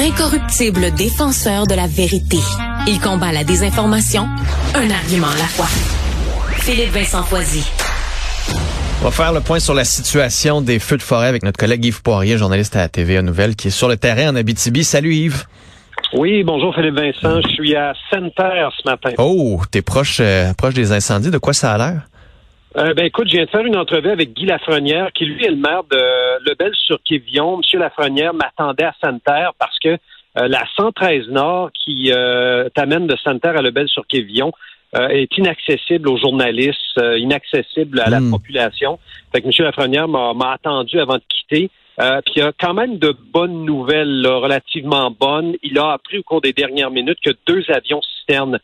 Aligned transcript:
incorruptible 0.00 0.92
défenseur 0.96 1.66
de 1.66 1.74
la 1.74 1.86
vérité. 1.86 2.38
Il 2.86 2.98
combat 3.00 3.32
la 3.32 3.44
désinformation, 3.44 4.22
un 4.74 4.90
argument 4.90 5.28
à 5.28 5.36
la 5.36 5.44
fois. 5.44 5.66
Philippe 6.60 6.90
Vincent 6.90 7.22
Foisy. 7.22 7.70
On 9.02 9.04
va 9.04 9.10
faire 9.10 9.32
le 9.34 9.40
point 9.40 9.58
sur 9.58 9.74
la 9.74 9.84
situation 9.84 10.62
des 10.62 10.78
feux 10.78 10.96
de 10.96 11.02
forêt 11.02 11.28
avec 11.28 11.42
notre 11.42 11.58
collègue 11.58 11.84
Yves 11.84 12.02
Poirier, 12.02 12.38
journaliste 12.38 12.76
à 12.76 12.88
TVA 12.88 13.20
Nouvelle, 13.20 13.56
qui 13.56 13.68
est 13.68 13.70
sur 13.70 13.88
le 13.88 13.98
terrain 13.98 14.30
en 14.30 14.36
Abitibi. 14.36 14.84
Salut 14.84 15.14
Yves. 15.14 15.44
Oui, 16.14 16.44
bonjour 16.44 16.74
Philippe 16.74 16.96
Vincent. 16.96 17.42
Je 17.42 17.48
suis 17.48 17.76
à 17.76 17.92
Sainte-Terre 18.10 18.70
ce 18.82 18.88
matin. 18.90 19.10
Oh, 19.18 19.60
t'es 19.70 19.82
proche, 19.82 20.18
euh, 20.20 20.54
proche 20.54 20.74
des 20.74 20.92
incendies. 20.92 21.30
De 21.30 21.38
quoi 21.38 21.52
ça 21.52 21.74
a 21.74 21.78
l'air? 21.78 22.09
Euh, 22.76 22.94
ben 22.94 23.04
écoute, 23.06 23.26
je 23.28 23.32
viens 23.32 23.44
de 23.44 23.50
faire 23.50 23.64
une 23.66 23.76
entrevue 23.76 24.10
avec 24.10 24.32
Guy 24.32 24.46
Lafrenière, 24.46 25.12
qui 25.12 25.24
lui 25.24 25.44
est 25.44 25.50
le 25.50 25.56
maire 25.56 25.82
de 25.90 26.48
Lebel-sur-Quévillon. 26.48 27.58
Monsieur 27.58 27.80
Lafrenière 27.80 28.32
m'attendait 28.32 28.84
à 28.84 28.94
Sainte-Terre 29.00 29.52
parce 29.58 29.76
que 29.80 29.88
euh, 29.88 30.46
la 30.46 30.64
113 30.76 31.28
Nord 31.28 31.70
qui 31.72 32.12
t'amène 32.74 33.06
de 33.06 33.16
Sainte-Terre 33.24 33.56
à 33.56 33.62
Lebel-sur-Quévillon 33.62 34.52
est 34.94 35.36
inaccessible 35.38 36.08
aux 36.08 36.16
journalistes, 36.18 37.00
inaccessible 37.16 38.00
à 38.00 38.10
la 38.10 38.18
Hmm. 38.20 38.30
population. 38.32 38.98
Fait 39.32 39.40
que 39.40 39.46
M. 39.46 39.52
Lafrenière 39.60 40.08
m'a 40.08 40.52
attendu 40.52 40.98
avant 40.98 41.14
de 41.14 41.22
quitter. 41.28 41.70
Euh, 42.00 42.20
puis 42.24 42.34
il 42.36 42.38
y 42.40 42.42
a 42.42 42.52
quand 42.58 42.74
même 42.74 42.98
de 42.98 43.14
bonnes 43.32 43.64
nouvelles, 43.64 44.22
là, 44.22 44.36
relativement 44.36 45.10
bonnes. 45.10 45.54
Il 45.62 45.78
a 45.78 45.92
appris 45.92 46.18
au 46.18 46.22
cours 46.22 46.40
des 46.40 46.52
dernières 46.52 46.90
minutes 46.90 47.18
que 47.22 47.30
deux 47.46 47.62
avions 47.68 48.00
citernes 48.02 48.54
euh, 48.56 48.58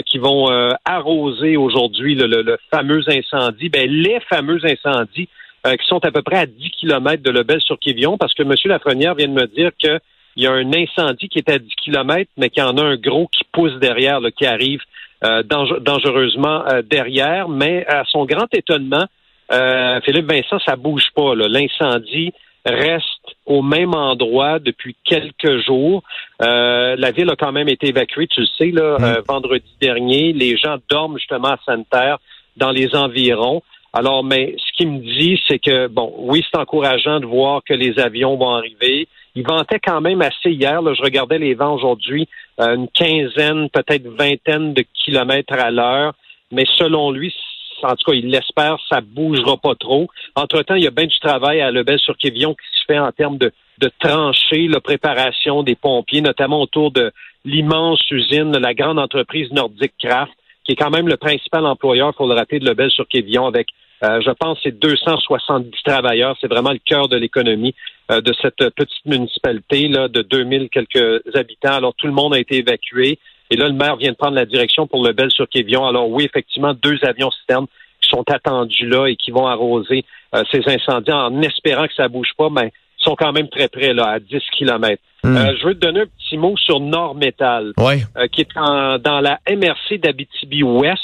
qui 0.00 0.16
vont 0.18 0.50
euh, 0.50 0.70
arroser 0.86 1.56
aujourd'hui 1.58 2.14
le, 2.14 2.26
le- 2.26 2.42
le 2.42 2.56
fameux 2.70 3.02
incendie, 3.08 3.68
ben, 3.68 3.90
les 3.90 4.18
fameux 4.28 4.58
incendies 4.64 5.28
euh, 5.66 5.76
qui 5.76 5.86
sont 5.86 6.02
à 6.04 6.10
peu 6.10 6.22
près 6.22 6.38
à 6.38 6.46
10 6.46 6.70
kilomètres 6.70 7.22
de 7.22 7.30
Lebel-sur-Quévillon, 7.30 8.16
parce 8.16 8.32
que 8.32 8.42
M. 8.42 8.54
Lafrenière 8.64 9.14
vient 9.14 9.28
de 9.28 9.32
me 9.34 9.46
dire 9.46 9.70
qu'il 9.78 10.00
y 10.36 10.46
a 10.46 10.52
un 10.52 10.72
incendie 10.72 11.28
qui 11.28 11.38
est 11.38 11.50
à 11.50 11.58
10 11.58 11.68
kilomètres, 11.76 12.30
mais 12.38 12.48
qu'il 12.48 12.62
y 12.62 12.66
en 12.66 12.76
a 12.78 12.82
un 12.82 12.96
gros 12.96 13.28
qui 13.28 13.44
pousse 13.52 13.74
derrière, 13.80 14.20
là, 14.20 14.30
qui 14.30 14.46
arrive 14.46 14.80
euh, 15.24 15.42
dange- 15.42 15.78
dangereusement 15.80 16.64
euh, 16.68 16.82
derrière. 16.82 17.48
Mais 17.48 17.84
à 17.86 18.04
son 18.06 18.24
grand 18.24 18.52
étonnement, 18.54 19.04
euh, 19.52 20.00
Philippe 20.04 20.30
Vincent, 20.32 20.58
ça 20.66 20.74
bouge 20.76 21.08
pas. 21.14 21.34
L'incendie 21.36 22.32
reste 22.64 23.21
au 23.46 23.62
même 23.62 23.94
endroit 23.94 24.58
depuis 24.58 24.96
quelques 25.04 25.64
jours. 25.64 26.02
Euh, 26.42 26.94
la 26.96 27.10
ville 27.10 27.30
a 27.30 27.36
quand 27.36 27.52
même 27.52 27.68
été 27.68 27.88
évacuée, 27.88 28.26
tu 28.26 28.40
le 28.40 28.46
sais, 28.46 28.70
là, 28.70 28.96
euh, 29.00 29.22
vendredi 29.26 29.70
dernier. 29.80 30.32
Les 30.32 30.56
gens 30.56 30.76
dorment 30.88 31.18
justement 31.18 31.48
à 31.48 31.58
Sainte-Terre, 31.66 32.18
dans 32.56 32.70
les 32.70 32.94
environs. 32.94 33.62
Alors, 33.92 34.24
mais 34.24 34.54
ce 34.56 34.76
qu'il 34.76 34.90
me 34.90 35.00
dit, 35.00 35.40
c'est 35.46 35.58
que, 35.58 35.86
bon, 35.88 36.14
oui, 36.18 36.42
c'est 36.50 36.58
encourageant 36.58 37.20
de 37.20 37.26
voir 37.26 37.62
que 37.62 37.74
les 37.74 37.98
avions 37.98 38.36
vont 38.36 38.54
arriver. 38.54 39.06
Il 39.34 39.46
ventait 39.46 39.80
quand 39.80 40.00
même 40.00 40.22
assez 40.22 40.50
hier. 40.50 40.80
Là, 40.80 40.94
je 40.94 41.02
regardais 41.02 41.38
les 41.38 41.54
vents 41.54 41.74
aujourd'hui, 41.74 42.28
euh, 42.60 42.76
une 42.76 42.88
quinzaine, 42.88 43.68
peut-être 43.70 44.06
vingtaine 44.06 44.72
de 44.72 44.84
kilomètres 44.94 45.54
à 45.54 45.70
l'heure. 45.70 46.14
Mais 46.50 46.64
selon 46.76 47.10
lui, 47.10 47.34
en 47.82 47.96
tout 47.96 48.10
cas, 48.10 48.16
il 48.16 48.28
l'espère, 48.28 48.78
ça 48.88 49.00
bougera 49.00 49.56
pas 49.56 49.74
trop. 49.74 50.08
Entre-temps, 50.34 50.74
il 50.74 50.84
y 50.84 50.86
a 50.86 50.90
bien 50.90 51.06
du 51.06 51.18
travail 51.18 51.60
à 51.60 51.70
Lebel-sur-Quévillon 51.70 52.54
qui 52.54 52.80
se 52.80 52.84
fait 52.86 52.98
en 52.98 53.12
termes 53.12 53.38
de, 53.38 53.52
de 53.78 53.90
tranchées, 54.00 54.68
la 54.68 54.80
préparation 54.80 55.62
des 55.62 55.74
pompiers, 55.74 56.20
notamment 56.20 56.60
autour 56.60 56.90
de 56.90 57.12
l'immense 57.44 58.02
usine, 58.10 58.52
la 58.52 58.74
grande 58.74 58.98
entreprise 58.98 59.50
Nordic 59.52 59.92
Craft, 59.98 60.32
qui 60.64 60.72
est 60.72 60.76
quand 60.76 60.90
même 60.90 61.08
le 61.08 61.16
principal 61.16 61.66
employeur, 61.66 62.14
pour 62.14 62.26
le 62.26 62.34
rappeler, 62.34 62.60
de 62.60 62.66
Lebel-sur-Quévillon, 62.66 63.46
avec, 63.46 63.68
euh, 64.04 64.20
je 64.24 64.30
pense, 64.30 64.58
c'est 64.62 64.78
270 64.78 65.70
travailleurs. 65.84 66.36
C'est 66.40 66.46
vraiment 66.46 66.70
le 66.70 66.80
cœur 66.84 67.08
de 67.08 67.16
l'économie 67.16 67.74
euh, 68.10 68.20
de 68.20 68.32
cette 68.40 68.70
petite 68.74 69.06
municipalité 69.06 69.88
là, 69.88 70.08
de 70.08 70.22
2000 70.22 70.68
quelques 70.70 71.22
habitants. 71.34 71.74
Alors, 71.74 71.94
tout 71.94 72.06
le 72.06 72.12
monde 72.12 72.34
a 72.34 72.38
été 72.38 72.58
évacué. 72.58 73.18
Et 73.50 73.56
là, 73.56 73.68
le 73.68 73.74
maire 73.74 73.96
vient 73.96 74.12
de 74.12 74.16
prendre 74.16 74.36
la 74.36 74.46
direction 74.46 74.86
pour 74.86 75.04
le 75.04 75.12
Bel-sur-Quévillon. 75.12 75.84
Alors 75.84 76.08
oui, 76.08 76.24
effectivement, 76.24 76.72
deux 76.72 76.98
avions 77.02 77.30
citernes 77.30 77.66
sont 78.12 78.24
attendus 78.30 78.86
là 78.86 79.06
et 79.06 79.16
qui 79.16 79.30
vont 79.30 79.46
arroser 79.46 80.04
euh, 80.34 80.42
ces 80.50 80.62
incendies 80.66 81.12
en 81.12 81.40
espérant 81.42 81.86
que 81.86 81.94
ça 81.94 82.08
bouge 82.08 82.30
pas, 82.36 82.48
mais 82.50 82.72
sont 82.98 83.16
quand 83.16 83.32
même 83.32 83.48
très 83.48 83.68
près, 83.68 83.92
là, 83.92 84.06
à 84.08 84.18
10 84.20 84.40
kilomètres. 84.56 85.02
Hmm. 85.24 85.36
Euh, 85.36 85.54
je 85.60 85.66
veux 85.66 85.74
te 85.74 85.80
donner 85.80 86.00
un 86.00 86.06
petit 86.06 86.36
mot 86.36 86.56
sur 86.56 86.78
Nord 86.80 87.14
Métal, 87.16 87.72
Ouais. 87.78 88.02
euh, 88.16 88.26
qui 88.28 88.42
est 88.42 88.56
en- 88.56 88.98
dans 88.98 89.20
la 89.20 89.40
MRC 89.48 89.98
d'Abitibi-Ouest, 89.98 91.00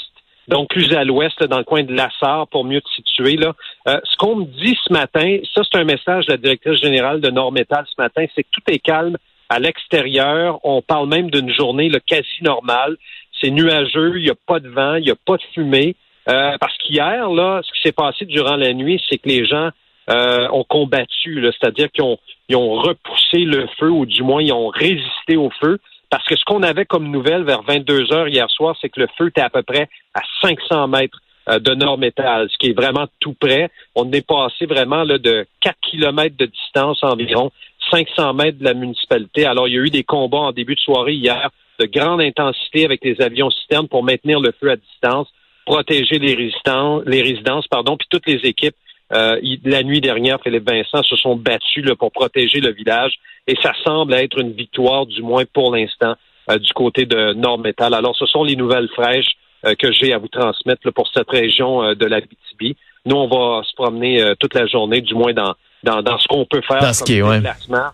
donc 0.47 0.69
plus 0.69 0.93
à 0.93 1.03
l'ouest, 1.03 1.43
dans 1.43 1.57
le 1.57 1.63
coin 1.63 1.83
de 1.83 1.93
Lassar, 1.93 2.47
pour 2.47 2.63
mieux 2.65 2.81
te 2.81 2.89
situer. 2.95 3.35
Là. 3.37 3.53
Euh, 3.87 3.99
ce 4.03 4.15
qu'on 4.17 4.35
me 4.37 4.45
dit 4.45 4.77
ce 4.87 4.91
matin, 4.93 5.37
ça 5.53 5.61
c'est 5.69 5.77
un 5.79 5.83
message 5.83 6.25
de 6.25 6.31
la 6.31 6.37
directrice 6.37 6.81
générale 6.81 7.21
de 7.21 7.29
Nord 7.29 7.51
Métal 7.51 7.85
ce 7.87 8.01
matin, 8.01 8.25
c'est 8.35 8.43
que 8.43 8.49
tout 8.51 8.61
est 8.71 8.79
calme 8.79 9.17
à 9.49 9.59
l'extérieur. 9.59 10.59
On 10.63 10.81
parle 10.81 11.07
même 11.09 11.29
d'une 11.29 11.53
journée 11.53 11.89
là, 11.89 11.99
quasi 12.05 12.27
normale. 12.41 12.95
C'est 13.41 13.51
nuageux, 13.51 14.13
il 14.17 14.23
n'y 14.23 14.29
a 14.29 14.35
pas 14.47 14.59
de 14.59 14.69
vent, 14.69 14.95
il 14.95 15.03
n'y 15.05 15.11
a 15.11 15.15
pas 15.25 15.37
de 15.37 15.43
fumée. 15.53 15.95
Euh, 16.27 16.57
parce 16.59 16.77
qu'hier, 16.77 17.29
là, 17.29 17.61
ce 17.63 17.71
qui 17.71 17.81
s'est 17.81 17.91
passé 17.91 18.25
durant 18.25 18.55
la 18.55 18.73
nuit, 18.73 19.01
c'est 19.09 19.17
que 19.17 19.29
les 19.29 19.45
gens 19.45 19.69
euh, 20.09 20.47
ont 20.51 20.63
combattu, 20.63 21.45
c'est-à-dire 21.59 21.91
qu'ils 21.91 22.03
ont, 22.03 22.17
ils 22.49 22.55
ont 22.55 22.73
repoussé 22.73 23.45
le 23.45 23.67
feu, 23.79 23.89
ou 23.89 24.05
du 24.05 24.23
moins 24.23 24.41
ils 24.41 24.53
ont 24.53 24.67
résisté 24.67 25.37
au 25.37 25.49
feu. 25.61 25.79
Parce 26.09 26.25
que 26.25 26.35
ce 26.35 26.43
qu'on 26.43 26.63
avait 26.63 26.85
comme 26.85 27.11
nouvelle 27.11 27.43
vers 27.43 27.61
22 27.61 28.11
heures 28.13 28.27
hier 28.27 28.49
soir, 28.49 28.75
c'est 28.81 28.89
que 28.89 28.99
le 28.99 29.07
feu 29.17 29.27
était 29.27 29.41
à 29.41 29.49
peu 29.49 29.61
près 29.61 29.87
à 30.15 30.21
500 30.41 30.87
mètres 30.87 31.19
euh, 31.47 31.59
de 31.59 31.73
Nord-Métal, 31.75 32.49
ce 32.51 32.57
qui 32.57 32.71
est 32.71 32.73
vraiment 32.73 33.05
tout 33.19 33.33
près. 33.33 33.69
On 33.95 34.11
est 34.11 34.25
passé 34.25 34.65
vraiment 34.65 35.03
là, 35.03 35.19
de 35.19 35.45
4 35.61 35.75
kilomètres 35.81 36.37
de 36.37 36.47
distance 36.47 37.03
environ, 37.03 37.51
500 37.91 38.33
mètres 38.33 38.57
de 38.57 38.65
la 38.65 38.73
municipalité. 38.73 39.45
Alors, 39.45 39.67
il 39.67 39.75
y 39.75 39.77
a 39.77 39.81
eu 39.81 39.89
des 39.89 40.03
combats 40.03 40.37
en 40.37 40.51
début 40.51 40.75
de 40.75 40.79
soirée 40.79 41.13
hier 41.13 41.49
de 41.79 41.85
grande 41.85 42.21
intensité 42.21 42.85
avec 42.85 43.03
les 43.03 43.21
avions 43.21 43.49
citernes 43.49 43.87
pour 43.87 44.03
maintenir 44.03 44.39
le 44.39 44.51
feu 44.59 44.71
à 44.71 44.75
distance, 44.75 45.27
protéger 45.73 46.17
les 46.19 46.33
résidences, 46.43 47.03
les 47.05 47.21
résidences 47.21 47.67
pardon, 47.67 47.93
puis 47.97 48.07
toutes 48.09 48.27
les 48.27 48.41
équipes. 48.53 48.75
euh, 49.13 49.39
la 49.65 49.81
nuit 49.89 50.01
dernière, 50.01 50.37
Philippe 50.43 50.69
Vincent 50.69 51.03
se 51.03 51.15
sont 51.23 51.35
battus 51.35 51.83
là, 51.89 51.95
pour 51.95 52.11
protéger 52.11 52.59
le 52.67 52.71
village 52.81 53.13
et 53.47 53.55
ça 53.63 53.73
semble 53.85 54.13
être 54.25 54.37
une 54.45 54.53
victoire, 54.63 55.05
du 55.05 55.21
moins 55.21 55.43
pour 55.57 55.67
l'instant, 55.75 56.13
euh, 56.51 56.57
du 56.67 56.71
côté 56.73 57.05
de 57.05 57.33
Nord-Métal. 57.33 57.91
Alors, 57.93 58.15
ce 58.21 58.25
sont 58.33 58.43
les 58.43 58.55
nouvelles 58.55 58.89
fraîches 58.99 59.33
euh, 59.65 59.75
que 59.81 59.91
j'ai 59.91 60.13
à 60.13 60.17
vous 60.19 60.27
transmettre 60.27 60.81
là, 60.85 60.91
pour 60.91 61.07
cette 61.15 61.29
région 61.29 61.71
euh, 61.83 61.93
de 61.95 62.05
la 62.13 62.19
BTB. 62.21 62.75
Nous, 63.05 63.15
on 63.15 63.27
va 63.27 63.63
se 63.63 63.73
promener 63.75 64.13
euh, 64.21 64.33
toute 64.39 64.53
la 64.53 64.65
journée, 64.67 65.01
du 65.01 65.13
moins 65.15 65.33
dans, 65.33 65.53
dans, 65.83 66.01
dans 66.01 66.17
ce 66.19 66.27
qu'on 66.27 66.45
peut 66.45 66.61
faire 66.67 66.81
Dans 66.81 66.93
ce 66.93 66.99
comme 66.99 67.07
qui 67.07 67.17
est, 67.19 67.21
ouais. 67.23 67.37
déplacement. 67.37 67.89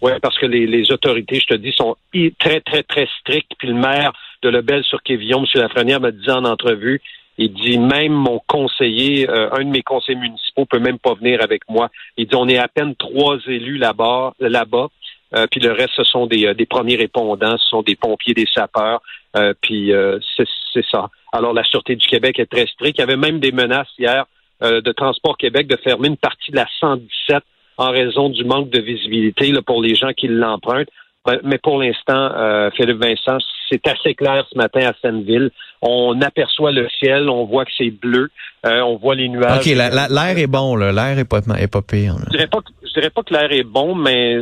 Oui, 0.00 0.12
parce 0.22 0.38
que 0.38 0.46
les, 0.46 0.66
les 0.66 0.92
autorités, 0.92 1.40
je 1.40 1.46
te 1.46 1.54
dis, 1.54 1.72
sont 1.72 1.96
très, 2.38 2.60
très, 2.60 2.82
très 2.84 3.08
strictes. 3.20 3.52
Puis 3.58 3.68
le 3.68 3.74
maire 3.74 4.12
de 4.42 4.48
Lebel-sur-Quévillon, 4.48 5.44
M. 5.44 5.46
Lafrenière, 5.54 6.00
me 6.00 6.10
disait 6.10 6.32
en 6.32 6.44
entrevue, 6.44 7.00
il 7.38 7.52
dit 7.52 7.78
même 7.78 8.12
mon 8.12 8.40
conseiller, 8.48 9.30
euh, 9.30 9.48
un 9.52 9.64
de 9.64 9.70
mes 9.70 9.82
conseillers 9.82 10.18
municipaux 10.18 10.66
peut 10.66 10.80
même 10.80 10.98
pas 10.98 11.14
venir 11.14 11.40
avec 11.40 11.62
moi. 11.68 11.88
Il 12.16 12.26
dit 12.26 12.34
on 12.34 12.48
est 12.48 12.58
à 12.58 12.66
peine 12.66 12.96
trois 12.96 13.38
élus 13.46 13.78
là-bas, 13.78 14.34
là-bas. 14.40 14.88
Euh, 15.36 15.46
puis 15.48 15.60
le 15.60 15.72
reste, 15.72 15.92
ce 15.94 16.04
sont 16.04 16.26
des, 16.26 16.46
euh, 16.46 16.54
des 16.54 16.66
premiers 16.66 16.96
répondants, 16.96 17.56
ce 17.58 17.68
sont 17.68 17.82
des 17.82 17.94
pompiers, 17.94 18.34
des 18.34 18.48
sapeurs. 18.52 19.00
Puis 19.60 19.92
c'est, 20.36 20.84
ça. 20.90 21.10
Alors 21.32 21.52
la 21.52 21.62
Sûreté 21.62 21.94
du 21.94 22.06
Québec 22.08 22.40
est 22.40 22.50
très 22.50 22.66
stricte. 22.66 22.98
Il 22.98 23.02
y 23.02 23.04
avait 23.04 23.16
même 23.16 23.38
des 23.38 23.52
menaces 23.52 23.92
hier 23.96 24.24
de 24.60 24.92
Transport 24.92 25.36
Québec 25.36 25.68
de 25.68 25.76
fermer 25.76 26.08
une 26.08 26.16
partie 26.16 26.50
de 26.50 26.56
la 26.56 26.66
117 26.80 27.44
en 27.76 27.90
raison 27.90 28.30
du 28.30 28.42
manque 28.42 28.70
de 28.70 28.80
visibilité 28.80 29.52
pour 29.64 29.80
les 29.80 29.94
gens 29.94 30.12
qui 30.12 30.26
l'empruntent. 30.26 30.90
Mais 31.44 31.58
pour 31.58 31.78
l'instant, 31.78 32.32
Philippe 32.74 33.00
Vincent, 33.00 33.38
c'est 33.68 33.86
assez 33.86 34.14
clair 34.14 34.44
ce 34.50 34.56
matin 34.56 34.80
à 34.88 34.92
Senneville. 35.02 35.50
On 35.82 36.20
aperçoit 36.22 36.72
le 36.72 36.88
ciel, 36.98 37.28
on 37.28 37.44
voit 37.44 37.64
que 37.64 37.70
c'est 37.76 37.90
bleu, 37.90 38.30
euh, 38.66 38.80
on 38.80 38.96
voit 38.96 39.14
les 39.14 39.28
nuages. 39.28 39.60
OK, 39.66 39.74
la- 39.74 39.90
la- 39.90 40.08
l'air 40.08 40.38
est 40.38 40.46
bon, 40.46 40.74
là. 40.76 40.92
L'air 40.92 41.18
est 41.18 41.24
pas, 41.24 41.38
est 41.58 41.68
pas 41.72 41.82
pire. 41.82 42.14
là. 42.14 42.24
Je 42.26 42.30
dirais 42.36 42.46
pas, 42.48 42.60
je 42.82 42.92
dirais 42.92 43.10
pas 43.10 43.22
que 43.22 43.32
l'air 43.34 43.52
est 43.52 43.62
bon, 43.62 43.94
mais 43.94 44.38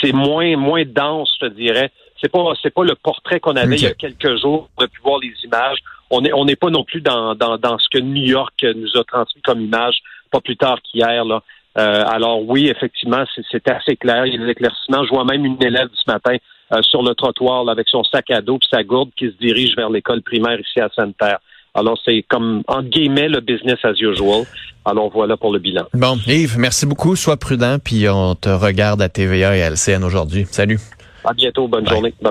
c'est- 0.00 0.12
moins, 0.12 0.56
moins 0.56 0.82
dense, 0.84 1.30
je 1.40 1.46
te 1.48 1.52
dirais. 1.54 1.90
C'est 2.20 2.30
pas, 2.30 2.44
c'est 2.62 2.72
pas 2.72 2.84
le 2.84 2.94
portrait 2.94 3.40
qu'on 3.40 3.56
avait 3.56 3.76
il 3.76 3.82
y 3.82 3.86
a 3.86 3.94
quelques 3.94 4.38
jours. 4.40 4.68
On 4.78 4.84
a 4.84 4.88
pu 4.88 5.00
voir 5.02 5.18
les 5.20 5.32
images. 5.44 5.78
On 6.10 6.24
est, 6.24 6.32
on 6.32 6.44
n'est 6.44 6.56
pas 6.56 6.70
non 6.70 6.84
plus 6.84 7.00
dans, 7.00 7.34
dans, 7.34 7.56
dans 7.56 7.78
ce 7.78 7.88
que 7.90 7.98
New 7.98 8.22
York 8.22 8.64
nous 8.76 8.96
a 8.96 9.02
transmis 9.04 9.40
comme 9.42 9.60
image, 9.60 9.96
pas 10.30 10.40
plus 10.40 10.56
tard 10.56 10.78
qu'hier, 10.82 11.24
là. 11.24 11.42
Euh, 11.78 12.04
alors 12.06 12.46
oui, 12.46 12.68
effectivement, 12.68 13.24
c'est- 13.34 13.42
c'est 13.50 13.66
assez 13.70 13.96
clair. 13.96 14.26
Il 14.26 14.34
y 14.34 14.36
a 14.36 14.44
des 14.44 14.50
éclaircissements. 14.52 15.04
Je 15.04 15.08
vois 15.08 15.24
même 15.24 15.44
une 15.46 15.60
élève 15.64 15.88
ce 15.94 16.08
matin 16.10 16.36
euh, 16.72 16.82
sur 16.82 17.02
le 17.02 17.14
trottoir 17.14 17.64
là, 17.64 17.72
avec 17.72 17.88
son 17.88 18.04
sac 18.04 18.30
à 18.30 18.40
dos 18.40 18.56
et 18.56 18.66
sa 18.70 18.82
gourde 18.82 19.10
qui 19.16 19.26
se 19.26 19.36
dirige 19.40 19.76
vers 19.76 19.90
l'école 19.90 20.22
primaire 20.22 20.58
ici 20.60 20.80
à 20.80 20.88
Sainte-Terre. 20.94 21.38
Alors 21.74 21.98
c'est 22.04 22.24
comme, 22.28 22.62
entre 22.68 22.88
guillemets, 22.88 23.28
le 23.28 23.40
business 23.40 23.78
as 23.82 23.94
usual. 23.98 24.44
Alors 24.84 25.10
voilà 25.10 25.36
pour 25.36 25.52
le 25.52 25.58
bilan. 25.58 25.84
Bon, 25.94 26.16
Yves, 26.26 26.58
merci 26.58 26.86
beaucoup. 26.86 27.16
Sois 27.16 27.36
prudent, 27.36 27.78
puis 27.82 28.08
on 28.08 28.34
te 28.34 28.48
regarde 28.48 29.00
à 29.00 29.08
TVA 29.08 29.56
et 29.56 29.62
à 29.62 29.70
LCN 29.70 30.04
aujourd'hui. 30.04 30.44
Salut. 30.50 30.78
À 31.24 31.32
bientôt. 31.32 31.68
Bonne 31.68 31.84
Bye. 31.84 31.94
journée. 31.94 32.10
Bye 32.10 32.22
bye. 32.22 32.30